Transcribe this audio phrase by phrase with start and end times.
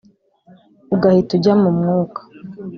[0.93, 2.21] ugahita ujya mu mwuka